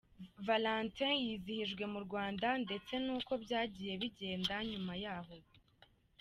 [0.47, 5.35] Valentin yizihijwe mu Rwanda ndetse n’uko byagiye bigenda nyuma y’aho”.